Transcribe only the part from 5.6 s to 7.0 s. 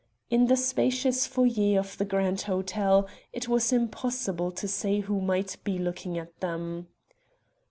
be looking at them.